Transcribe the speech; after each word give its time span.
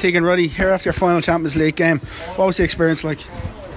Tiegan 0.00 0.24
Ruddy, 0.24 0.48
here 0.48 0.70
after 0.70 0.88
your 0.88 0.94
final 0.94 1.20
Champions 1.20 1.56
League 1.56 1.76
game, 1.76 1.98
what 2.36 2.46
was 2.46 2.56
the 2.56 2.64
experience 2.64 3.04
like? 3.04 3.20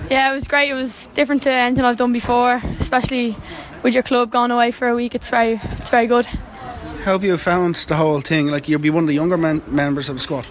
Yeah, 0.09 0.31
it 0.31 0.33
was 0.33 0.47
great. 0.47 0.69
It 0.69 0.73
was 0.73 1.07
different 1.15 1.43
to 1.43 1.51
anything 1.51 1.83
I've 1.83 1.97
done 1.97 2.13
before, 2.13 2.61
especially 2.77 3.35
with 3.83 3.93
your 3.93 4.03
club 4.03 4.31
going 4.31 4.49
away 4.49 4.71
for 4.71 4.87
a 4.87 4.95
week. 4.95 5.15
It's 5.15 5.29
very, 5.29 5.59
it's 5.63 5.89
very 5.89 6.07
good. 6.07 6.25
How 6.25 7.11
have 7.11 7.25
you 7.25 7.35
found 7.37 7.75
the 7.75 7.97
whole 7.97 8.21
thing? 8.21 8.47
Like 8.47 8.69
you'll 8.69 8.79
be 8.79 8.89
one 8.89 9.03
of 9.03 9.09
the 9.09 9.13
younger 9.13 9.37
men- 9.37 9.63
members 9.67 10.07
of 10.07 10.15
the 10.15 10.21
squad. 10.21 10.47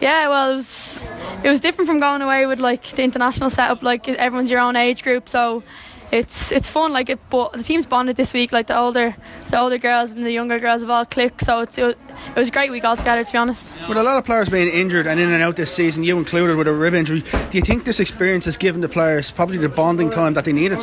Yeah, 0.00 0.28
well, 0.28 0.52
it 0.52 0.54
was, 0.54 1.02
it 1.42 1.48
was 1.48 1.58
different 1.58 1.88
from 1.88 1.98
going 1.98 2.22
away 2.22 2.46
with 2.46 2.60
like 2.60 2.84
the 2.92 3.02
international 3.02 3.50
setup. 3.50 3.82
Like 3.82 4.08
everyone's 4.08 4.52
your 4.52 4.60
own 4.60 4.76
age 4.76 5.02
group, 5.02 5.28
so 5.28 5.64
it's 6.12 6.52
it's 6.52 6.68
fun. 6.68 6.92
Like 6.92 7.10
it, 7.10 7.18
but 7.28 7.54
the 7.54 7.64
team's 7.64 7.86
bonded 7.86 8.14
this 8.14 8.32
week. 8.32 8.52
Like 8.52 8.68
the 8.68 8.78
older 8.78 9.16
the 9.48 9.58
older 9.58 9.78
girls 9.78 10.12
and 10.12 10.24
the 10.24 10.30
younger 10.30 10.60
girls 10.60 10.82
have 10.82 10.90
all 10.90 11.04
clicked. 11.04 11.42
So 11.42 11.62
it's, 11.62 11.76
it, 11.76 11.98
it 12.28 12.38
was 12.38 12.48
a 12.48 12.52
great 12.52 12.70
week 12.70 12.84
all 12.84 12.96
together. 12.96 13.24
To 13.24 13.32
be 13.32 13.38
honest. 13.38 13.72
With 13.88 13.98
a 13.98 14.02
lot 14.02 14.18
of 14.18 14.24
players 14.24 14.48
being 14.48 14.68
injured 14.68 15.06
and 15.06 15.18
in 15.20 15.30
and 15.32 15.42
out 15.42 15.56
this 15.56 15.74
season, 15.74 16.04
you 16.04 16.18
included 16.18 16.56
with 16.56 16.68
a 16.68 16.72
rib 16.72 16.94
injury, 16.94 17.20
do 17.50 17.58
you 17.58 17.62
think 17.62 17.84
this 17.84 18.00
experience 18.00 18.44
has 18.44 18.56
given 18.56 18.80
the 18.80 18.88
players 18.88 19.30
probably 19.30 19.58
the 19.58 19.68
bonding 19.68 20.10
time 20.10 20.34
that 20.34 20.44
they 20.44 20.52
needed? 20.52 20.78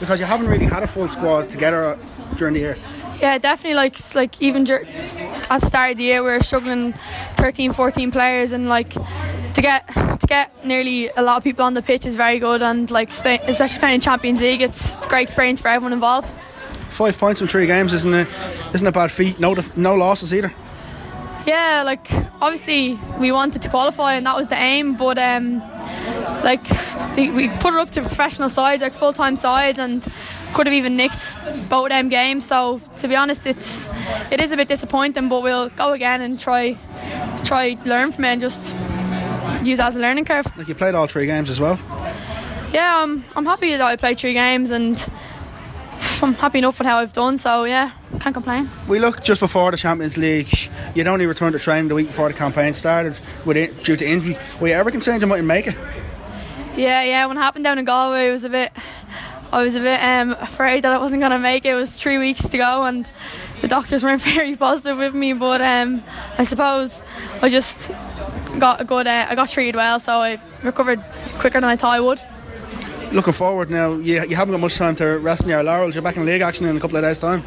Because 0.00 0.20
you 0.20 0.26
haven't 0.26 0.48
really 0.48 0.66
had 0.66 0.82
a 0.82 0.86
full 0.86 1.08
squad 1.08 1.48
together 1.48 1.84
uh, 1.84 1.98
during 2.36 2.54
the 2.54 2.60
year. 2.60 2.76
Yeah, 3.20 3.38
definitely. 3.38 3.74
Like 3.74 3.96
like 4.14 4.42
even 4.42 4.64
dur- 4.64 4.84
at 4.84 5.60
the 5.60 5.66
start 5.66 5.92
of 5.92 5.98
the 5.98 6.04
year, 6.04 6.22
we 6.24 6.30
were 6.30 6.42
struggling 6.42 6.92
13, 7.36 7.72
14 7.72 8.10
players, 8.10 8.50
and 8.50 8.68
like 8.68 8.90
to 8.90 9.62
get 9.62 9.86
to 9.94 10.26
get 10.26 10.66
nearly 10.66 11.08
a 11.10 11.22
lot 11.22 11.36
of 11.36 11.44
people 11.44 11.64
on 11.64 11.74
the 11.74 11.82
pitch 11.82 12.04
is 12.04 12.16
very 12.16 12.40
good. 12.40 12.62
And 12.62 12.90
like 12.90 13.10
especially 13.10 13.78
playing 13.78 13.94
in 13.96 14.00
Champions 14.00 14.40
League, 14.40 14.60
it's 14.60 14.96
a 14.96 15.08
great 15.08 15.22
experience 15.22 15.60
for 15.60 15.68
everyone 15.68 15.92
involved. 15.92 16.34
Five 16.90 17.16
points 17.16 17.40
from 17.40 17.48
three 17.48 17.66
games 17.66 17.92
isn't 17.92 18.12
a 18.12 18.26
isn't 18.74 18.86
a 18.86 18.92
bad 18.92 19.12
feat. 19.12 19.38
No 19.38 19.54
no 19.76 19.94
losses 19.94 20.34
either. 20.34 20.52
Yeah, 21.46 21.82
like 21.84 22.08
obviously 22.40 22.98
we 23.18 23.32
wanted 23.32 23.62
to 23.62 23.68
qualify 23.68 24.14
and 24.14 24.26
that 24.26 24.36
was 24.36 24.48
the 24.48 24.56
aim, 24.56 24.96
but 24.96 25.18
um, 25.18 25.58
like 26.44 26.62
we 27.16 27.48
put 27.48 27.74
it 27.74 27.80
up 27.80 27.90
to 27.90 28.00
professional 28.00 28.48
sides, 28.48 28.82
like 28.82 28.92
full 28.94 29.12
time 29.12 29.36
sides, 29.36 29.78
and 29.78 30.02
could 30.54 30.66
have 30.66 30.74
even 30.74 30.96
nicked 30.96 31.34
both 31.68 31.86
of 31.86 31.90
them 31.90 32.08
games. 32.08 32.46
So 32.46 32.80
to 32.98 33.08
be 33.08 33.16
honest, 33.16 33.46
it's 33.46 33.88
it 34.30 34.40
is 34.40 34.52
a 34.52 34.56
bit 34.56 34.68
disappointing, 34.68 35.28
but 35.28 35.42
we'll 35.42 35.68
go 35.70 35.92
again 35.92 36.20
and 36.20 36.38
try 36.38 36.76
try 37.44 37.76
learn 37.84 38.12
from 38.12 38.24
it 38.24 38.28
and 38.28 38.40
just 38.40 38.74
use 39.64 39.78
it 39.78 39.84
as 39.84 39.96
a 39.96 40.00
learning 40.00 40.24
curve. 40.24 40.46
Like 40.56 40.68
you 40.68 40.74
played 40.74 40.94
all 40.94 41.06
three 41.06 41.26
games 41.26 41.50
as 41.50 41.60
well. 41.60 41.78
Yeah, 42.72 43.02
I'm 43.02 43.24
I'm 43.36 43.46
happy 43.46 43.70
that 43.70 43.82
I 43.82 43.96
played 43.96 44.18
three 44.18 44.34
games 44.34 44.70
and 44.70 44.96
I'm 46.22 46.34
happy 46.34 46.58
enough 46.58 46.78
with 46.78 46.86
how 46.86 46.98
I've 46.98 47.12
done. 47.12 47.38
So 47.38 47.64
yeah, 47.64 47.92
can't 48.20 48.34
complain. 48.34 48.70
We 48.88 48.98
looked 48.98 49.24
just 49.24 49.40
before 49.40 49.70
the 49.70 49.76
Champions 49.76 50.16
League. 50.16 50.48
You'd 50.94 51.06
only 51.06 51.26
returned 51.26 51.54
to 51.54 51.58
training 51.58 51.88
the 51.88 51.94
week 51.94 52.06
before 52.08 52.28
the 52.28 52.34
campaign 52.34 52.72
started 52.74 53.18
with 53.44 53.56
it, 53.56 53.82
due 53.82 53.96
to 53.96 54.08
injury. 54.08 54.38
Were 54.60 54.68
you 54.68 54.74
ever 54.74 54.90
concerned 54.90 55.20
you 55.22 55.26
mightn't 55.26 55.48
make 55.48 55.66
it? 55.66 55.76
Yeah, 56.76 57.02
yeah. 57.02 57.26
When 57.26 57.36
it 57.36 57.40
happened 57.40 57.64
down 57.64 57.78
in 57.78 57.84
Galway, 57.84 58.28
it 58.28 58.30
was 58.30 58.44
a 58.44 58.48
bit. 58.48 58.72
I 59.52 59.62
was 59.62 59.74
a 59.74 59.80
bit 59.80 60.02
um, 60.02 60.30
afraid 60.30 60.84
that 60.84 60.92
I 60.92 60.98
wasn't 60.98 61.20
going 61.20 61.32
to 61.32 61.38
make 61.38 61.66
it. 61.66 61.72
It 61.72 61.74
was 61.74 61.94
three 61.94 62.16
weeks 62.16 62.48
to 62.48 62.56
go, 62.56 62.84
and 62.84 63.06
the 63.60 63.68
doctors 63.68 64.02
weren't 64.02 64.22
very 64.36 64.56
positive 64.56 64.96
with 64.98 65.14
me. 65.14 65.34
But 65.34 65.60
um, 65.60 66.02
I 66.38 66.44
suppose 66.44 67.02
I 67.42 67.48
just 67.48 67.90
got 68.58 68.80
a 68.80 68.84
good. 68.84 69.06
Uh, 69.06 69.26
I 69.28 69.34
got 69.34 69.50
treated 69.50 69.76
well, 69.76 70.00
so 70.00 70.20
I 70.20 70.40
recovered 70.62 71.02
quicker 71.38 71.60
than 71.60 71.64
I 71.64 71.76
thought 71.76 71.94
I 71.94 72.00
would. 72.00 72.22
Looking 73.12 73.34
forward 73.34 73.70
now, 73.70 73.92
you, 73.92 74.22
you 74.26 74.36
haven't 74.36 74.52
got 74.52 74.60
much 74.60 74.76
time 74.76 74.96
to 74.96 75.18
rest 75.18 75.42
in 75.42 75.50
your 75.50 75.62
laurels. 75.62 75.94
You're 75.94 76.02
back 76.02 76.16
in 76.16 76.24
league 76.24 76.40
action 76.40 76.66
in 76.66 76.76
a 76.76 76.80
couple 76.80 76.96
of 76.96 77.04
days' 77.04 77.18
time. 77.18 77.44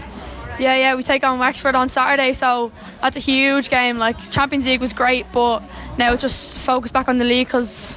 Yeah, 0.60 0.76
yeah. 0.76 0.94
We 0.94 1.02
take 1.02 1.24
on 1.24 1.40
Wexford 1.40 1.74
on 1.74 1.90
Saturday, 1.90 2.34
so 2.34 2.72
that's 3.02 3.18
a 3.18 3.20
huge 3.20 3.70
game. 3.70 3.98
Like 3.98 4.18
Champions 4.30 4.68
League 4.68 4.80
was 4.80 4.94
great, 4.94 5.26
but 5.34 5.64
now 5.98 6.14
it's 6.14 6.22
just 6.22 6.58
focus 6.60 6.92
back 6.92 7.10
on 7.10 7.18
the 7.18 7.26
league 7.26 7.48
because 7.48 7.96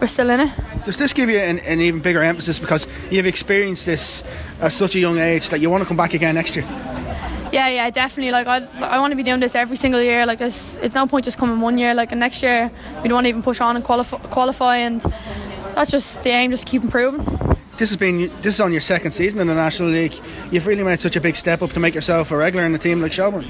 we're 0.00 0.06
still 0.06 0.30
in 0.30 0.40
it. 0.40 0.52
Does 0.84 0.96
this 0.96 1.12
give 1.12 1.28
you 1.28 1.38
an, 1.38 1.58
an 1.58 1.80
even 1.80 2.00
bigger 2.00 2.22
emphasis 2.22 2.60
because 2.60 2.86
you've 3.10 3.26
experienced 3.26 3.84
this 3.84 4.22
at 4.60 4.70
such 4.70 4.94
a 4.94 5.00
young 5.00 5.18
age 5.18 5.48
that 5.48 5.60
you 5.60 5.70
want 5.70 5.82
to 5.82 5.88
come 5.88 5.96
back 5.96 6.14
again 6.14 6.36
next 6.36 6.54
year? 6.54 6.64
Yeah, 7.52 7.68
yeah, 7.68 7.90
definitely. 7.90 8.30
Like 8.30 8.46
I, 8.46 8.66
I 8.80 9.00
want 9.00 9.10
to 9.10 9.16
be 9.16 9.22
doing 9.22 9.40
this 9.40 9.54
every 9.54 9.76
single 9.76 10.00
year. 10.02 10.24
Like 10.24 10.38
there's, 10.38 10.76
it's 10.76 10.94
no 10.94 11.06
point 11.06 11.24
just 11.24 11.36
coming 11.36 11.60
one 11.60 11.78
year. 11.78 11.94
Like 11.94 12.12
and 12.12 12.20
next 12.20 12.42
year, 12.42 12.70
we'd 13.02 13.10
want 13.10 13.24
to 13.24 13.28
even 13.28 13.42
push 13.42 13.60
on 13.60 13.74
and 13.74 13.84
qualify, 13.84 14.18
qualify, 14.18 14.76
and 14.76 15.02
that's 15.78 15.92
just 15.92 16.22
the 16.24 16.30
aim. 16.30 16.50
Just 16.50 16.66
keep 16.66 16.82
improving. 16.82 17.24
This 17.76 17.90
has 17.90 17.96
been 17.96 18.32
this 18.42 18.54
is 18.54 18.60
on 18.60 18.72
your 18.72 18.80
second 18.80 19.12
season 19.12 19.38
in 19.38 19.46
the 19.46 19.54
National 19.54 19.90
League. 19.90 20.14
You've 20.50 20.66
really 20.66 20.82
made 20.82 20.98
such 20.98 21.14
a 21.14 21.20
big 21.20 21.36
step 21.36 21.62
up 21.62 21.70
to 21.70 21.80
make 21.80 21.94
yourself 21.94 22.32
a 22.32 22.36
regular 22.36 22.66
in 22.66 22.74
a 22.74 22.78
team 22.78 23.00
like 23.00 23.12
Shelbourne. 23.12 23.46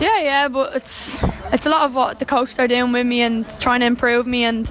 Yeah, 0.00 0.18
yeah, 0.18 0.48
but 0.48 0.74
it's 0.74 1.16
it's 1.52 1.66
a 1.66 1.70
lot 1.70 1.82
of 1.82 1.94
what 1.94 2.18
the 2.18 2.24
coaches 2.24 2.58
are 2.58 2.66
doing 2.66 2.90
with 2.90 3.06
me 3.06 3.20
and 3.20 3.48
trying 3.60 3.80
to 3.80 3.86
improve 3.86 4.26
me, 4.26 4.42
and 4.42 4.70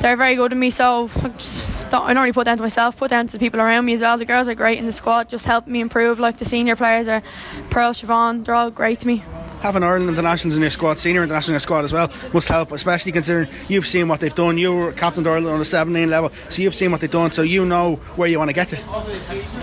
they're 0.00 0.16
very 0.16 0.36
good 0.36 0.52
at 0.52 0.58
me. 0.58 0.70
So 0.70 1.10
I 1.22 1.28
just 1.30 1.66
don't, 1.90 2.04
I 2.04 2.14
don't 2.14 2.22
really 2.22 2.32
put 2.32 2.44
down 2.44 2.58
to 2.58 2.62
myself, 2.62 2.96
put 2.96 3.10
down 3.10 3.26
to 3.26 3.32
the 3.32 3.40
people 3.40 3.60
around 3.60 3.84
me 3.84 3.94
as 3.94 4.00
well. 4.00 4.16
The 4.16 4.26
girls 4.26 4.48
are 4.48 4.54
great 4.54 4.78
in 4.78 4.86
the 4.86 4.92
squad, 4.92 5.28
just 5.28 5.44
help 5.44 5.66
me 5.66 5.80
improve. 5.80 6.20
Like 6.20 6.38
the 6.38 6.44
senior 6.44 6.76
players 6.76 7.08
are 7.08 7.22
Pearl, 7.70 7.92
Siobhan, 7.92 8.44
they're 8.44 8.54
all 8.54 8.70
great 8.70 9.00
to 9.00 9.06
me. 9.08 9.24
Having 9.60 9.82
Ireland 9.82 10.08
internationals 10.08 10.56
in 10.56 10.62
your 10.62 10.70
squad, 10.70 10.98
senior 10.98 11.22
international 11.22 11.52
in 11.52 11.54
your 11.54 11.60
squad 11.60 11.84
as 11.84 11.92
well, 11.92 12.10
must 12.32 12.48
help, 12.48 12.72
especially 12.72 13.12
considering 13.12 13.48
you've 13.68 13.86
seen 13.86 14.08
what 14.08 14.20
they've 14.20 14.34
done. 14.34 14.56
You 14.56 14.72
were 14.72 14.92
captain 14.92 15.26
of 15.26 15.32
Ireland 15.32 15.52
on 15.52 15.58
the 15.58 15.64
17 15.64 16.08
level, 16.08 16.30
so 16.48 16.62
you've 16.62 16.74
seen 16.74 16.90
what 16.90 17.00
they've 17.00 17.10
done, 17.10 17.32
so 17.32 17.42
you 17.42 17.64
know 17.64 17.96
where 18.16 18.28
you 18.28 18.38
want 18.38 18.50
to 18.50 18.54
get 18.54 18.68
to. 18.68 18.76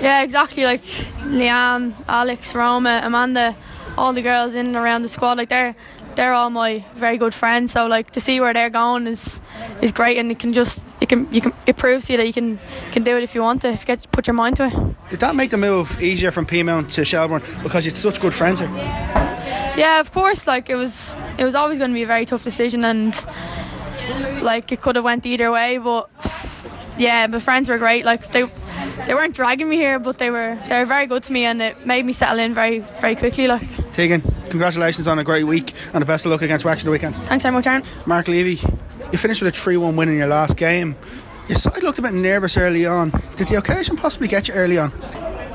Yeah, 0.02 0.22
exactly. 0.22 0.66
Like 0.66 0.84
Leanne, 1.24 1.94
Alex, 2.08 2.54
Roma, 2.54 3.02
Amanda, 3.04 3.56
all 3.98 4.14
the 4.14 4.22
girls 4.22 4.54
in 4.54 4.68
and 4.68 4.76
around 4.76 5.04
the 5.04 5.08
squad, 5.08 5.38
like 5.38 5.50
they're 5.50 5.76
they're 6.16 6.34
all 6.34 6.50
my 6.50 6.84
very 6.96 7.18
good 7.18 7.34
friends. 7.34 7.72
So 7.72 7.88
like 7.88 8.12
to 8.12 8.20
see 8.20 8.40
where 8.40 8.54
they're 8.54 8.70
going 8.70 9.08
is 9.08 9.40
is 9.82 9.92
great, 9.92 10.18
and 10.18 10.32
it 10.32 10.40
can 10.40 10.54
just 10.54 10.96
it 11.02 11.10
can 11.10 11.32
you 11.32 11.42
can 11.42 11.54
it 11.66 11.78
proves 11.78 12.08
to 12.08 12.14
you 12.14 12.18
that 12.18 12.28
you 12.28 12.34
can 12.34 12.60
can 12.92 13.04
do 13.04 13.18
it 13.18 13.24
if 13.24 13.36
you 13.36 13.42
want 13.42 13.62
to, 13.62 13.70
if 13.70 13.82
you 13.82 13.86
get 13.86 14.12
put 14.12 14.28
your 14.28 14.34
mind 14.34 14.58
to 14.58 14.68
it. 14.68 15.10
Did 15.10 15.20
that 15.20 15.36
make 15.36 15.52
the 15.52 15.58
move 15.58 16.02
easier 16.02 16.32
from 16.32 16.46
Peamount 16.46 16.92
to 16.94 17.06
Shelbourne 17.06 17.44
because 17.64 17.86
you're 17.86 17.96
such 17.96 18.20
good 18.20 18.34
friends 18.34 18.60
here? 18.60 19.35
Yeah, 19.78 20.00
of 20.00 20.12
course. 20.12 20.48
Like 20.48 20.70
it 20.70 20.76
was 20.76 21.18
it 21.38 21.44
was 21.44 21.56
always 21.56 21.78
going 21.78 21.92
to 21.92 21.96
be 21.96 22.04
a 22.04 22.08
very 22.08 22.26
tough 22.26 22.44
decision, 22.44 22.84
and 22.86 23.14
like 24.42 24.72
it 24.72 24.82
could 24.82 24.96
have 24.96 25.06
went 25.06 25.26
either 25.26 25.52
way, 25.52 25.78
but. 25.78 26.10
Yeah, 26.98 27.28
my 27.28 27.40
friends 27.40 27.68
were 27.68 27.78
great. 27.78 28.06
Like 28.06 28.32
they, 28.32 28.50
they 29.06 29.14
weren't 29.14 29.36
dragging 29.36 29.68
me 29.68 29.76
here, 29.76 30.00
but 30.00 30.18
they 30.18 30.32
were 30.32 30.58
they 30.70 30.80
were 30.80 30.86
very 30.86 31.08
good 31.08 31.24
to 31.24 31.34
me, 31.34 31.44
and 31.44 31.62
it 31.62 31.86
made 31.86 32.06
me 32.06 32.14
settle 32.14 32.40
in 32.40 32.54
very 32.54 32.80
very 33.02 33.18
quickly. 33.18 33.48
Like 33.48 33.64
Tiegan, 33.94 34.24
congratulations 34.50 35.06
on 35.06 35.20
a 35.20 35.24
great 35.26 35.44
week 35.44 35.74
and 35.94 36.02
the 36.02 36.06
best 36.06 36.26
of 36.26 36.32
luck 36.32 36.42
against 36.42 36.64
Wexford 36.64 36.88
the 36.88 36.92
weekend. 36.92 37.14
thanks 37.28 37.44
very 37.44 37.54
much, 37.54 37.68
Aaron. 37.68 37.84
Mark 38.06 38.28
Leavy, 38.28 38.62
you 39.12 39.18
finished 39.18 39.42
with 39.42 39.54
a 39.54 39.58
3 39.58 39.76
1 39.76 39.98
win 39.98 40.08
in 40.08 40.16
your 40.16 40.28
last 40.28 40.56
game. 40.56 40.96
Your 41.50 41.58
side 41.58 41.84
looked 41.84 42.00
a 42.00 42.02
bit 42.02 42.14
nervous 42.14 42.56
early 42.56 42.86
on. 42.86 43.12
Did 43.36 43.50
the 43.50 43.56
occasion 43.56 43.98
possibly 43.98 44.30
get 44.30 44.48
you 44.48 44.54
early 44.54 44.78
on? 44.78 44.94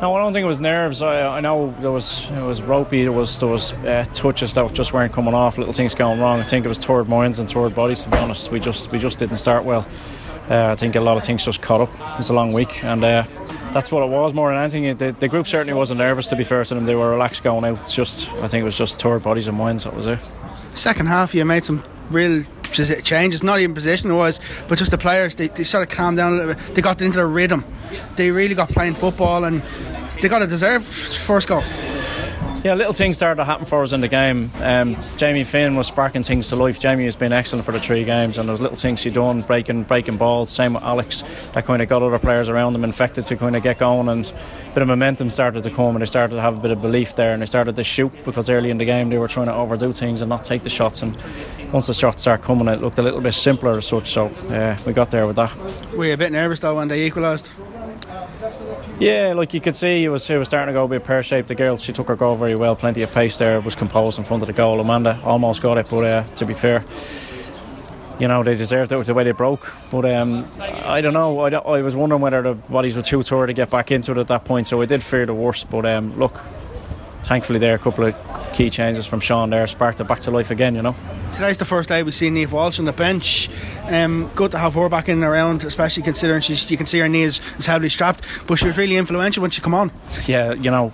No, 0.00 0.14
I 0.14 0.18
don't 0.18 0.32
think 0.32 0.44
it 0.44 0.46
was 0.46 0.58
nerves. 0.58 1.02
I, 1.02 1.36
I 1.36 1.40
know 1.40 1.74
there 1.80 1.90
was 1.90 2.28
it 2.30 2.40
was 2.42 2.62
ropey. 2.62 3.02
There 3.02 3.12
was 3.12 3.38
there 3.38 3.50
was 3.50 3.74
uh, 3.74 4.06
touches 4.12 4.54
that 4.54 4.72
just 4.72 4.94
weren't 4.94 5.12
coming 5.12 5.34
off. 5.34 5.58
Little 5.58 5.74
things 5.74 5.94
going 5.94 6.18
wrong. 6.18 6.40
I 6.40 6.42
think 6.42 6.64
it 6.64 6.68
was 6.68 6.78
third 6.78 7.06
minds 7.06 7.38
and 7.38 7.50
third 7.50 7.74
bodies. 7.74 8.04
To 8.04 8.10
be 8.10 8.16
honest, 8.16 8.50
we 8.50 8.60
just 8.60 8.90
we 8.90 8.98
just 8.98 9.18
didn't 9.18 9.36
start 9.36 9.64
well. 9.64 9.86
Uh, 10.48 10.72
I 10.72 10.74
think 10.74 10.96
a 10.96 11.00
lot 11.00 11.18
of 11.18 11.24
things 11.24 11.44
just 11.44 11.60
caught 11.60 11.82
up. 11.82 11.92
It 11.92 12.16
was 12.16 12.30
a 12.30 12.32
long 12.34 12.52
week, 12.54 12.82
and 12.82 13.04
uh, 13.04 13.24
that's 13.72 13.92
what 13.92 14.02
it 14.02 14.08
was 14.08 14.32
more 14.32 14.50
than 14.50 14.58
anything. 14.58 14.96
The, 14.96 15.12
the 15.12 15.28
group 15.28 15.46
certainly 15.46 15.74
wasn't 15.74 15.98
nervous. 15.98 16.28
To 16.28 16.36
be 16.36 16.44
fair 16.44 16.64
to 16.64 16.74
them, 16.74 16.86
they 16.86 16.94
were 16.94 17.10
relaxed 17.10 17.42
going 17.42 17.66
out. 17.66 17.80
It's 17.82 17.94
just 17.94 18.30
I 18.42 18.48
think 18.48 18.62
it 18.62 18.64
was 18.64 18.78
just 18.78 18.98
third 18.98 19.22
bodies 19.22 19.48
and 19.48 19.58
minds. 19.58 19.84
That 19.84 19.94
was 19.94 20.06
it. 20.06 20.18
Second 20.72 21.06
half, 21.08 21.34
you 21.34 21.44
made 21.44 21.64
some 21.64 21.84
real 22.10 22.42
changes, 22.72 23.42
not 23.42 23.60
even 23.60 23.74
position 23.74 24.14
wise, 24.14 24.40
but 24.68 24.78
just 24.78 24.90
the 24.90 24.98
players. 24.98 25.34
They, 25.34 25.48
they 25.48 25.64
sort 25.64 25.88
of 25.88 25.94
calmed 25.94 26.18
down 26.18 26.32
a 26.32 26.36
little 26.36 26.54
bit. 26.54 26.74
They 26.74 26.82
got 26.82 27.00
into 27.02 27.18
the 27.18 27.26
rhythm. 27.26 27.64
They 28.16 28.30
really 28.30 28.54
got 28.54 28.70
playing 28.70 28.94
football, 28.94 29.44
and 29.44 29.62
they 30.20 30.28
got 30.28 30.42
a 30.42 30.46
deserved 30.46 30.84
first 30.84 31.48
goal. 31.48 31.62
Yeah, 32.62 32.74
little 32.74 32.92
things 32.92 33.16
started 33.16 33.36
to 33.36 33.46
happen 33.46 33.64
for 33.64 33.82
us 33.82 33.94
in 33.94 34.02
the 34.02 34.08
game. 34.08 34.50
Um, 34.56 34.98
Jamie 35.16 35.44
Finn 35.44 35.76
was 35.76 35.86
sparking 35.86 36.22
things 36.22 36.50
to 36.50 36.56
life. 36.56 36.78
Jamie 36.78 37.04
has 37.04 37.16
been 37.16 37.32
excellent 37.32 37.64
for 37.64 37.72
the 37.72 37.80
three 37.80 38.04
games, 38.04 38.36
and 38.36 38.46
those 38.46 38.60
little 38.60 38.76
things 38.76 39.00
she 39.00 39.08
done, 39.08 39.40
breaking 39.40 39.84
breaking 39.84 40.18
balls. 40.18 40.50
Same 40.50 40.74
with 40.74 40.82
Alex, 40.82 41.24
that 41.54 41.64
kind 41.64 41.80
of 41.80 41.88
got 41.88 42.02
other 42.02 42.18
players 42.18 42.50
around 42.50 42.74
them 42.74 42.84
infected 42.84 43.24
to 43.26 43.36
kind 43.36 43.56
of 43.56 43.62
get 43.62 43.78
going, 43.78 44.08
and 44.08 44.30
a 44.70 44.74
bit 44.74 44.82
of 44.82 44.88
momentum 44.88 45.30
started 45.30 45.62
to 45.62 45.70
come, 45.70 45.96
and 45.96 46.02
they 46.02 46.06
started 46.06 46.34
to 46.34 46.42
have 46.42 46.58
a 46.58 46.60
bit 46.60 46.70
of 46.70 46.82
belief 46.82 47.16
there, 47.16 47.32
and 47.32 47.40
they 47.40 47.46
started 47.46 47.76
to 47.76 47.84
shoot 47.84 48.12
because 48.26 48.50
early 48.50 48.68
in 48.68 48.76
the 48.76 48.84
game 48.84 49.08
they 49.08 49.16
were 49.16 49.28
trying 49.28 49.46
to 49.46 49.54
overdo 49.54 49.90
things 49.94 50.20
and 50.20 50.28
not 50.28 50.44
take 50.44 50.62
the 50.62 50.68
shots. 50.68 51.02
And 51.02 51.16
once 51.72 51.86
the 51.86 51.94
shots 51.94 52.20
started 52.20 52.44
coming, 52.44 52.68
it 52.68 52.82
looked 52.82 52.98
a 52.98 53.02
little 53.02 53.22
bit 53.22 53.32
simpler 53.32 53.78
as 53.78 53.86
such. 53.86 54.10
So 54.10 54.26
uh, 54.26 54.76
we 54.84 54.92
got 54.92 55.10
there 55.10 55.26
with 55.26 55.36
that. 55.36 55.56
Were 55.94 56.04
you 56.04 56.12
a 56.12 56.18
bit 56.18 56.30
nervous 56.30 56.58
though 56.58 56.74
when 56.74 56.88
they 56.88 57.06
equalised? 57.06 57.48
Yeah, 58.98 59.34
like 59.34 59.54
you 59.54 59.60
could 59.60 59.76
see, 59.76 60.04
it 60.04 60.08
was 60.08 60.28
it 60.28 60.36
was 60.36 60.48
starting 60.48 60.72
to 60.72 60.78
go 60.78 60.84
a 60.84 60.88
bit 60.88 61.04
pear 61.04 61.22
shaped. 61.22 61.48
The 61.48 61.54
girl, 61.54 61.76
she 61.76 61.92
took 61.92 62.08
her 62.08 62.16
goal 62.16 62.36
very 62.36 62.56
well, 62.56 62.76
plenty 62.76 63.02
of 63.02 63.12
pace 63.12 63.38
there, 63.38 63.60
was 63.60 63.74
composed 63.74 64.18
in 64.18 64.24
front 64.24 64.42
of 64.42 64.46
the 64.46 64.52
goal. 64.52 64.80
Amanda 64.80 65.20
almost 65.24 65.62
got 65.62 65.78
it, 65.78 65.88
but 65.88 66.04
uh, 66.04 66.22
to 66.36 66.46
be 66.46 66.54
fair, 66.54 66.84
you 68.18 68.28
know 68.28 68.42
they 68.42 68.56
deserved 68.56 68.92
it 68.92 68.96
with 68.96 69.06
the 69.06 69.14
way 69.14 69.24
they 69.24 69.32
broke. 69.32 69.74
But 69.90 70.04
um, 70.04 70.46
I 70.58 71.00
don't 71.00 71.14
know. 71.14 71.40
I, 71.40 71.50
I 71.50 71.82
was 71.82 71.96
wondering 71.96 72.20
whether 72.20 72.42
the 72.42 72.54
bodies 72.54 72.96
were 72.96 73.02
too 73.02 73.22
tired 73.22 73.48
to 73.48 73.52
get 73.52 73.70
back 73.70 73.90
into 73.90 74.12
it 74.12 74.18
at 74.18 74.28
that 74.28 74.44
point. 74.44 74.66
So 74.66 74.80
I 74.80 74.86
did 74.86 75.02
fear 75.02 75.26
the 75.26 75.34
worst. 75.34 75.70
But 75.70 75.86
um, 75.86 76.18
look, 76.18 76.40
thankfully, 77.24 77.58
there 77.58 77.74
a 77.74 77.78
couple 77.78 78.04
of 78.04 78.14
key 78.52 78.70
changes 78.70 79.06
from 79.06 79.20
Sean 79.20 79.50
there 79.50 79.66
sparked 79.66 80.00
it 80.00 80.04
back 80.08 80.20
to 80.20 80.30
life 80.30 80.50
again. 80.50 80.74
You 80.74 80.82
know. 80.82 80.96
Today's 81.32 81.58
the 81.58 81.64
first 81.64 81.88
day 81.88 82.02
we've 82.02 82.14
seen 82.14 82.34
Neve 82.34 82.52
Walsh 82.52 82.78
on 82.78 82.84
the 82.84 82.92
bench. 82.92 83.48
Um, 83.88 84.30
good 84.34 84.50
to 84.50 84.58
have 84.58 84.74
her 84.74 84.88
back 84.88 85.08
in 85.08 85.16
and 85.16 85.24
around, 85.24 85.62
especially 85.62 86.02
considering 86.02 86.40
she's, 86.40 86.68
you 86.70 86.76
can 86.76 86.86
see 86.86 86.98
her 86.98 87.08
knees 87.08 87.40
is 87.56 87.66
heavily 87.66 87.88
strapped. 87.88 88.26
But 88.46 88.56
she 88.56 88.66
was 88.66 88.76
really 88.76 88.96
influential 88.96 89.40
when 89.40 89.50
she 89.50 89.60
come 89.60 89.74
on. 89.74 89.92
Yeah, 90.26 90.52
you 90.54 90.70
know, 90.70 90.92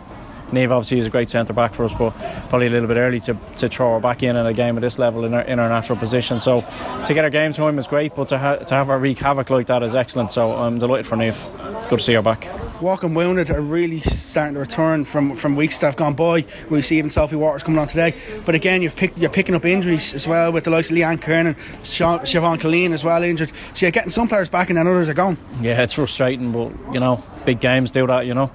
Neve 0.52 0.72
obviously 0.72 0.98
is 0.98 1.06
a 1.06 1.10
great 1.10 1.30
centre 1.30 1.52
back 1.52 1.74
for 1.74 1.84
us, 1.84 1.94
but 1.94 2.10
probably 2.48 2.66
a 2.66 2.70
little 2.70 2.86
bit 2.86 2.98
early 2.98 3.18
to, 3.20 3.36
to 3.56 3.68
throw 3.68 3.94
her 3.94 4.00
back 4.00 4.22
in 4.22 4.36
in 4.36 4.46
a 4.46 4.52
game 4.52 4.76
at 4.76 4.82
this 4.82 4.98
level 4.98 5.24
in 5.24 5.32
her, 5.32 5.40
in 5.40 5.58
her 5.58 5.68
natural 5.68 5.98
position. 5.98 6.38
So 6.38 6.60
to 7.06 7.14
get 7.14 7.24
her 7.24 7.30
game 7.30 7.52
time 7.52 7.78
is 7.78 7.88
great, 7.88 8.14
but 8.14 8.28
to, 8.28 8.38
ha- 8.38 8.56
to 8.56 8.74
have 8.74 8.88
her 8.88 8.98
wreak 8.98 9.18
havoc 9.18 9.50
like 9.50 9.66
that 9.66 9.82
is 9.82 9.94
excellent. 9.94 10.30
So 10.30 10.52
I'm 10.52 10.78
delighted 10.78 11.06
for 11.06 11.16
Neve. 11.16 11.42
Good 11.88 11.98
to 11.98 12.04
see 12.04 12.14
her 12.14 12.22
back. 12.22 12.46
Walking 12.80 13.14
wounded 13.14 13.50
are 13.50 13.62
really 13.62 14.00
starting 14.00 14.54
to 14.54 14.60
return 14.60 15.06
from, 15.06 15.34
from 15.34 15.56
weeks 15.56 15.78
that 15.78 15.86
have 15.86 15.96
gone 15.96 16.12
by. 16.14 16.44
We 16.68 16.82
see 16.82 16.98
even 16.98 17.08
Sophie 17.08 17.36
Waters 17.36 17.62
coming 17.62 17.78
on 17.78 17.88
today. 17.88 18.14
But 18.44 18.54
again, 18.54 18.82
you've 18.82 18.94
picked, 18.94 19.16
you're 19.16 19.30
picking 19.30 19.54
up 19.54 19.64
injuries 19.64 20.12
as 20.12 20.28
well 20.28 20.52
with 20.52 20.64
the 20.64 20.70
likes 20.70 20.90
of 20.90 20.96
Leanne 20.96 21.20
Kiernan, 21.20 21.54
Siobhan 21.84 22.58
Killeen 22.58 22.92
as 22.92 23.02
well 23.02 23.22
injured. 23.22 23.50
So 23.72 23.86
you're 23.86 23.92
getting 23.92 24.10
some 24.10 24.28
players 24.28 24.50
back 24.50 24.68
and 24.68 24.76
then 24.76 24.86
others 24.86 25.08
are 25.08 25.14
gone. 25.14 25.38
Yeah, 25.62 25.82
it's 25.82 25.94
frustrating, 25.94 26.52
but 26.52 26.70
you 26.92 27.00
know, 27.00 27.22
big 27.46 27.60
games 27.60 27.90
do 27.90 28.06
that, 28.08 28.26
you 28.26 28.34
know 28.34 28.50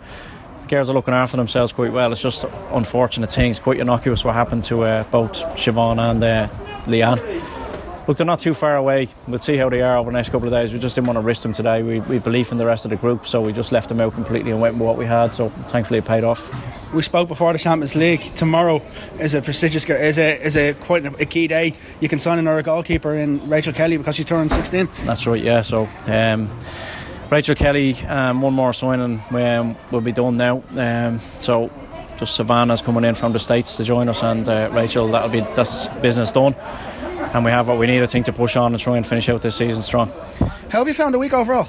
The 0.62 0.67
girls 0.67 0.89
are 0.89 0.94
looking 0.94 1.15
after 1.15 1.38
themselves 1.38 1.74
quite 1.74 1.91
well. 1.91 2.12
It's 2.12 2.21
just 2.21 2.45
unfortunate 2.71 3.31
things, 3.31 3.59
quite 3.59 3.79
innocuous 3.79 4.24
what 4.24 4.35
happened 4.35 4.63
to 4.65 4.83
uh, 4.83 5.03
both 5.06 5.33
Siobhan 5.56 6.00
and 6.00 6.24
uh, 6.24 6.47
Leanne. 6.85 7.61
Look, 8.12 8.18
they're 8.18 8.25
not 8.25 8.40
too 8.40 8.54
far 8.54 8.75
away. 8.75 9.08
We'll 9.25 9.40
see 9.40 9.56
how 9.56 9.69
they 9.69 9.81
are 9.81 9.96
over 9.96 10.12
the 10.12 10.18
next 10.18 10.31
couple 10.31 10.46
of 10.46 10.52
days. 10.52 10.74
We 10.74 10.80
just 10.80 10.96
didn't 10.96 11.08
want 11.08 11.16
to 11.16 11.22
risk 11.22 11.44
them 11.44 11.54
today. 11.54 11.81
We, 11.81 12.02
we 12.02 12.19
believe 12.19 12.52
in 12.52 12.58
the 12.58 12.66
rest 12.66 12.84
of 12.84 12.92
the 12.92 12.98
group, 12.98 13.25
so 13.25 13.40
we 13.40 13.54
just 13.54 13.72
left 13.72 13.88
them 13.88 14.02
out 14.02 14.16
completely 14.16 14.52
and 14.52 14.60
went 14.60 14.75
with 14.75 14.84
what 14.84 14.98
we 14.98 15.06
had. 15.06 15.34
So 15.34 15.48
thankfully, 15.69 16.00
it 16.00 16.04
paid 16.04 16.25
off. 16.25 16.54
We 16.94 17.04
spoke 17.04 17.30
before 17.30 17.54
the 17.54 17.60
Champions 17.60 17.96
League. 17.96 18.36
Tomorrow 18.36 18.81
is 19.18 19.34
a 19.34 19.42
prestigious, 19.42 19.90
is 19.90 20.18
a 20.18 20.46
is 20.46 20.58
a 20.58 20.74
quite 20.74 21.06
a 21.06 21.25
key 21.25 21.48
day. 21.48 21.72
You 22.02 22.10
can 22.10 22.19
sign 22.19 22.38
another 22.38 22.62
goalkeeper 22.62 23.13
in 23.13 23.50
Rachel 23.50 23.72
Kelly 23.72 23.96
because 23.96 24.18
she 24.18 24.25
turned 24.25 24.52
16. 24.52 24.90
That's 25.06 25.25
right. 25.25 25.42
Yeah. 25.42 25.62
So. 25.62 25.88
Um, 26.06 26.52
Rachel 27.30 27.56
Kelly, 27.56 27.96
um, 28.08 28.42
one 28.42 28.54
more 28.54 28.74
signing 28.74 29.22
um, 29.31 29.78
will 29.90 30.02
be 30.02 30.12
done 30.12 30.36
now. 30.36 30.62
Um, 30.75 31.18
so 31.40 31.72
just 32.18 32.36
Savannah's 32.36 32.81
coming 32.81 33.06
in 33.06 33.16
from 33.16 33.31
the 33.31 33.40
states 33.40 33.78
to 33.78 33.86
join 33.86 34.10
us, 34.10 34.22
and 34.22 34.48
uh, 34.50 34.69
Rachel, 34.74 35.08
that'll 35.08 35.30
be 35.30 35.40
that's 35.56 35.88
business 36.02 36.30
done, 36.30 36.56
and 37.33 37.45
we 37.45 37.51
have 37.51 37.68
what 37.68 37.78
we 37.78 37.88
need, 37.88 38.04
I 38.04 38.07
think, 38.07 38.25
to 38.25 38.33
push 38.33 38.56
on 38.56 38.74
and 38.74 38.81
try 38.81 38.98
and 38.98 39.06
finish 39.06 39.30
out 39.30 39.42
this 39.42 39.56
season 39.56 39.81
strong. 39.83 40.10
How 40.69 40.80
have 40.80 40.88
you 40.88 40.94
found 40.94 41.13
the 41.13 41.19
week 41.19 41.33
overall? 41.33 41.68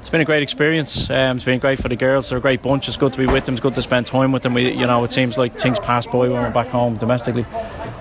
It's 0.00 0.08
been 0.08 0.22
a 0.22 0.24
great 0.24 0.42
experience. 0.42 1.10
Um, 1.10 1.36
it's 1.36 1.44
been 1.44 1.60
great 1.60 1.78
for 1.78 1.88
the 1.88 1.94
girls. 1.94 2.30
They're 2.30 2.38
a 2.38 2.40
great 2.40 2.62
bunch. 2.62 2.88
It's 2.88 2.96
good 2.96 3.12
to 3.12 3.18
be 3.18 3.26
with 3.26 3.44
them. 3.44 3.54
It's 3.54 3.60
good 3.60 3.74
to 3.74 3.82
spend 3.82 4.06
time 4.06 4.32
with 4.32 4.42
them. 4.42 4.54
We, 4.54 4.70
you 4.70 4.86
know, 4.86 5.04
it 5.04 5.12
seems 5.12 5.36
like 5.36 5.60
things 5.60 5.78
pass 5.78 6.06
by 6.06 6.16
when 6.16 6.32
we're 6.32 6.50
back 6.50 6.68
home 6.68 6.96
domestically. 6.96 7.44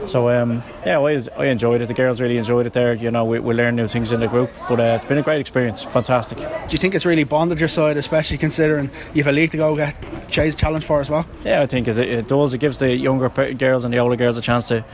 So 0.08 0.30
um, 0.30 0.64
yeah, 0.86 1.00
I, 1.00 1.22
I, 1.38 1.46
enjoyed 1.48 1.82
it. 1.82 1.88
The 1.88 1.94
girls 1.94 2.22
really 2.22 2.38
enjoyed 2.38 2.66
it 2.66 2.74
there. 2.74 2.94
You 2.94 3.12
know, 3.12 3.26
we, 3.26 3.40
we 3.40 3.54
learn 3.54 3.76
new 3.76 3.86
things 3.86 4.14
in 4.14 4.22
the 4.22 4.28
group. 4.28 4.50
But 4.70 4.80
uh, 4.80 4.84
it's 4.96 5.06
been 5.06 5.18
a 5.18 5.22
great 5.22 5.42
experience. 5.42 5.84
Fantastic. 5.84 6.38
Do 6.38 6.72
you 6.72 6.78
think 6.78 6.96
it's 6.96 7.06
really 7.06 7.26
bonded 7.26 7.60
your 7.60 7.70
side, 7.70 7.98
especially 7.98 8.38
considering 8.38 8.90
you've 9.14 9.28
a 9.28 9.32
league 9.34 9.52
to 9.52 9.58
go 9.58 9.76
get 9.76 10.30
Chase 10.30 10.56
challenge 10.56 10.86
for 10.86 11.02
as 11.02 11.10
well? 11.10 11.28
Yeah, 11.44 11.62
I 11.62 11.66
think 11.66 11.90
it, 11.90 11.98
it 11.98 12.28
does. 12.30 12.54
It 12.54 12.60
gives 12.60 12.80
the 12.80 12.96
younger 12.96 13.30
girls 13.30 13.84
and 13.84 13.94
the 13.94 14.00
older 14.00 14.16
girls 14.16 14.38
a 14.38 14.42
chance 14.42 14.70
to 14.70 14.86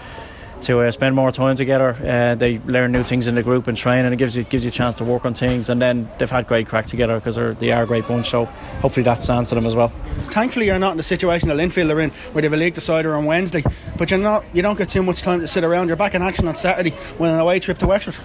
to 0.62 0.82
uh, 0.82 0.92
spend 0.92 1.16
more 1.16 1.32
time 1.32 1.56
together. 1.56 1.96
Uh, 2.04 2.36
they 2.36 2.60
learn 2.60 2.92
new 2.92 3.04
things 3.04 3.28
in 3.28 3.36
the 3.36 3.44
group 3.44 3.68
and 3.68 3.78
train, 3.78 4.06
and 4.06 4.14
it 4.14 4.18
gives 4.18 4.36
you 4.36 4.44
gives 4.44 4.64
you 4.64 4.70
a 4.70 4.72
chance 4.72 4.96
to 4.96 5.04
work 5.04 5.26
on 5.26 5.34
things. 5.34 5.70
And 5.70 5.82
then 5.82 6.10
they've 6.18 6.30
had 6.30 6.48
great 6.48 6.68
crack 6.68 6.86
together 6.86 7.20
because 7.20 7.36
they 7.58 7.72
are 7.72 7.84
a 7.84 7.88
great 7.88 8.08
bunch. 8.08 8.30
So 8.30 8.46
hopefully 8.82 9.04
that 9.04 9.22
stands 9.22 9.50
to 9.50 9.56
them 9.56 9.66
as 9.66 9.76
well. 9.76 9.90
Thankfully, 10.32 10.68
you're 10.68 10.80
not 10.80 10.92
in 10.92 10.98
the 10.98 11.04
situation 11.04 11.50
that 11.50 11.58
Linfield 11.58 11.94
are 11.94 12.00
in, 12.00 12.10
where 12.10 12.42
they 12.42 12.48
have 12.48 12.54
a 12.54 12.58
league 12.58 12.74
decider 12.74 13.16
on 13.16 13.26
Wednesday. 13.26 13.64
But 13.98 14.12
you're 14.12 14.20
not. 14.20 14.46
You 14.54 14.62
don't 14.62 14.78
get 14.78 14.90
too 14.90 15.04
much 15.04 15.22
time 15.22 15.42
to 15.42 15.48
sit 15.48 15.64
around. 15.64 15.88
You're 15.88 15.98
back 15.98 16.16
in 16.16 16.22
action 16.22 16.48
on 16.48 16.56
Saturday 16.56 16.92
when 17.18 17.32
an 17.32 17.40
away 17.40 17.60
trip 17.60 17.78
to 17.80 17.88
Wexford. 17.88 18.16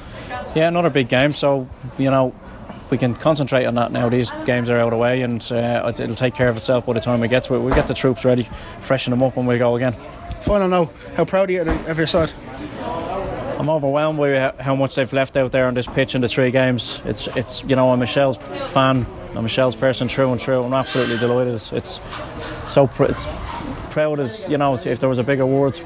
Yeah, 0.55 0.69
another 0.69 0.91
big 0.91 1.09
game. 1.09 1.33
So 1.33 1.69
you 1.99 2.11
know 2.11 2.35
we 2.91 2.99
can 2.99 3.15
concentrate 3.15 3.65
on 3.67 3.75
that 3.75 3.93
now. 3.93 4.09
These 4.09 4.31
games 4.45 4.71
are 4.71 4.79
out 4.79 4.89
of 4.89 4.91
the 4.91 4.97
way, 4.97 5.23
and 5.23 5.41
uh, 5.51 5.93
it'll 5.95 6.15
take 6.15 6.35
care 6.35 6.49
of 6.49 6.57
itself 6.57 6.87
by 6.87 6.93
the 6.93 7.01
time 7.01 7.21
we 7.21 7.29
get 7.29 7.45
to 7.45 7.55
it. 7.55 7.61
We 7.61 7.73
get 7.73 7.89
the 7.89 7.95
troops 7.95 8.25
ready, 8.25 8.49
freshen 8.81 9.11
them 9.11 9.23
up, 9.23 9.37
and 9.37 9.47
we 9.47 9.59
go 9.59 9.77
again. 9.77 9.95
Final 10.43 10.69
now, 10.69 10.91
how 11.17 11.25
proud 11.25 11.51
are 11.51 11.53
you 11.53 11.63
of 11.63 11.99
your 11.99 12.07
side? 12.07 12.33
I'm 13.61 13.69
overwhelmed 13.69 14.19
by 14.19 14.55
how 14.59 14.75
much 14.75 14.95
they've 14.95 15.13
left 15.13 15.37
out 15.37 15.53
there 15.53 15.67
on 15.67 15.75
this 15.75 15.87
pitch 15.87 16.15
in 16.15 16.23
the 16.23 16.29
three 16.29 16.51
games. 16.51 17.01
It's, 17.05 17.27
it's 17.29 17.63
you 17.65 17.77
know, 17.77 17.93
I'm 17.93 17.99
Michelle's 17.99 18.39
fan. 18.73 19.07
I'm 19.35 19.43
Michelle's 19.43 19.77
person 19.77 20.09
through 20.09 20.33
and 20.33 20.41
through. 20.41 20.63
I'm 20.65 20.73
absolutely 20.73 21.19
delighted. 21.19 21.55
It's, 21.55 21.71
it's 21.71 22.01
so 22.69 22.87
pr- 22.87 23.05
it's 23.05 23.27
proud 23.91 24.19
as 24.19 24.47
you 24.49 24.57
know. 24.57 24.75
If 24.75 24.99
there 24.99 25.11
was 25.11 25.19
a 25.19 25.23
big 25.23 25.41
award, 25.41 25.79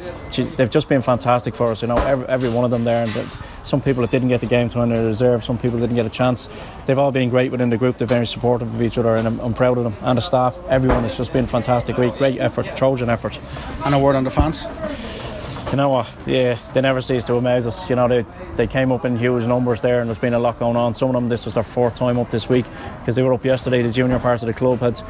they've 0.57 0.71
just 0.71 0.89
been 0.89 1.03
fantastic 1.03 1.57
for 1.57 1.73
us. 1.73 1.83
You 1.83 1.89
know, 1.89 1.97
every, 1.97 2.27
every 2.27 2.49
one 2.49 2.65
of 2.65 2.71
them 2.71 2.85
there. 2.85 3.03
And 3.03 3.13
some 3.65 3.81
people 3.81 4.03
that 4.03 4.11
didn't 4.11 4.29
get 4.29 4.41
the 4.41 4.47
game 4.47 4.69
time 4.69 4.93
in 4.93 5.03
the 5.03 5.09
reserve, 5.09 5.45
some 5.45 5.59
people 5.59 5.79
didn't 5.79 5.97
get 5.97 6.07
a 6.07 6.11
chance. 6.11 6.49
They've 6.87 6.99
all 6.99 7.13
been 7.13 7.31
great 7.31 7.51
within 7.51 7.71
the 7.71 7.77
group. 7.77 7.99
They're 7.99 8.07
very 8.07 8.27
supportive 8.27 8.73
of 8.73 8.81
each 8.81 8.99
other, 8.99 9.17
and 9.17 9.27
I'm, 9.27 9.41
I'm 9.41 9.55
proud 9.55 9.79
of 9.79 9.85
them 9.85 9.97
and 10.03 10.19
the 10.19 10.23
staff. 10.23 10.57
Everyone 10.69 11.03
has 11.03 11.17
just 11.17 11.33
been 11.33 11.47
fantastic. 11.47 11.97
Great, 11.97 12.17
great 12.17 12.41
effort, 12.41 12.77
Trojan 12.77 13.11
effort. 13.11 13.41
And 13.85 13.95
a 13.95 13.99
word 13.99 14.17
on 14.17 14.25
the 14.25 14.31
fans 14.31 14.65
you 15.75 15.77
know 15.77 15.89
what? 15.89 16.09
Yeah, 16.25 16.57
they 16.73 16.81
never 16.81 17.01
cease 17.01 17.25
to 17.25 17.35
amaze 17.35 17.67
us. 17.67 17.91
You 17.91 17.97
know, 17.97 18.07
they 18.07 18.25
they 18.55 18.69
came 18.69 18.93
up 18.93 19.05
in 19.05 19.17
huge 19.17 19.47
numbers 19.49 19.81
there, 19.81 20.01
and 20.01 20.09
there's 20.09 20.21
been 20.21 20.35
a 20.35 20.39
lot 20.39 20.61
going 20.61 20.77
on. 20.77 20.95
Some 20.95 21.09
of 21.09 21.15
them, 21.15 21.27
this 21.27 21.47
was 21.47 21.55
their 21.55 21.65
fourth 21.65 21.97
time 21.97 22.17
up 22.17 22.31
this 22.31 22.49
week 22.49 22.65
because 23.01 23.17
they 23.17 23.25
were 23.25 23.35
up 23.35 23.45
yesterday. 23.45 23.83
The 23.83 23.91
junior 23.91 24.21
part 24.21 24.41
of 24.41 24.47
the 24.47 24.55
club 24.55 24.79
had 24.79 25.03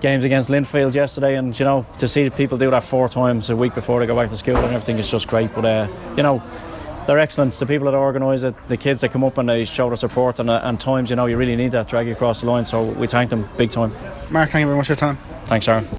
games 0.00 0.24
against 0.24 0.48
Linfield 0.48 0.94
yesterday, 0.94 1.36
and 1.36 1.58
you 1.58 1.64
know, 1.64 1.84
to 1.98 2.06
see 2.06 2.30
people 2.30 2.56
do 2.56 2.70
that 2.70 2.84
four 2.84 3.08
times 3.08 3.50
a 3.50 3.56
week 3.56 3.74
before 3.74 3.98
they 3.98 4.06
go 4.06 4.14
back 4.14 4.30
to 4.30 4.36
school 4.36 4.56
and 4.58 4.66
everything 4.66 4.98
is 4.98 5.10
just 5.10 5.26
great. 5.26 5.52
But 5.52 5.64
uh, 5.64 5.88
you 6.16 6.22
know, 6.22 6.40
they're 7.06 7.18
excellent. 7.18 7.54
The 7.54 7.66
people 7.66 7.90
that 7.90 7.96
organise 7.96 8.42
it, 8.42 8.54
the 8.68 8.76
kids 8.76 9.00
that 9.00 9.10
come 9.10 9.24
up 9.24 9.38
and 9.38 9.48
they 9.48 9.64
show 9.64 9.88
their 9.88 9.96
support, 9.96 10.38
and, 10.38 10.50
uh, 10.50 10.60
and 10.62 10.78
times 10.78 11.10
you 11.10 11.16
know 11.16 11.26
you 11.26 11.36
really 11.36 11.56
need 11.56 11.72
that 11.72 11.88
drag 11.88 12.06
you 12.06 12.12
across 12.12 12.40
the 12.40 12.46
line. 12.46 12.64
So 12.64 12.84
we 12.84 13.06
thank 13.06 13.30
them 13.30 13.48
big 13.56 13.70
time. 13.70 13.92
Mark, 14.30 14.50
thank 14.50 14.62
you 14.62 14.66
very 14.66 14.76
much 14.76 14.86
for 14.86 14.92
your 14.92 14.96
time. 14.96 15.18
Thanks, 15.46 15.68
Aaron. 15.68 15.86